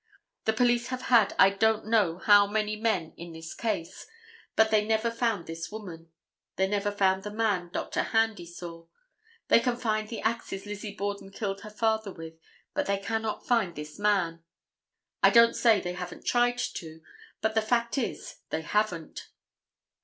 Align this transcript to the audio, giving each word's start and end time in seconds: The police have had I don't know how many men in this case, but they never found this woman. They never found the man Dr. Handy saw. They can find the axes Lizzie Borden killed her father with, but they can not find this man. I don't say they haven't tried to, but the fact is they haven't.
The 0.45 0.53
police 0.53 0.87
have 0.87 1.03
had 1.13 1.35
I 1.37 1.51
don't 1.51 1.85
know 1.85 2.17
how 2.17 2.47
many 2.47 2.75
men 2.75 3.13
in 3.17 3.33
this 3.33 3.53
case, 3.53 4.07
but 4.55 4.71
they 4.71 4.83
never 4.83 5.11
found 5.11 5.45
this 5.45 5.71
woman. 5.71 6.09
They 6.55 6.67
never 6.67 6.91
found 6.91 7.21
the 7.21 7.29
man 7.29 7.69
Dr. 7.71 8.01
Handy 8.01 8.47
saw. 8.47 8.87
They 9.49 9.59
can 9.59 9.77
find 9.77 10.09
the 10.09 10.19
axes 10.21 10.65
Lizzie 10.65 10.95
Borden 10.95 11.29
killed 11.29 11.61
her 11.61 11.69
father 11.69 12.11
with, 12.11 12.33
but 12.73 12.87
they 12.87 12.97
can 12.97 13.21
not 13.21 13.45
find 13.45 13.75
this 13.75 13.99
man. 13.99 14.41
I 15.21 15.29
don't 15.29 15.55
say 15.55 15.79
they 15.79 15.93
haven't 15.93 16.25
tried 16.25 16.57
to, 16.57 17.01
but 17.39 17.53
the 17.53 17.61
fact 17.61 17.95
is 17.95 18.37
they 18.49 18.61
haven't. 18.63 19.29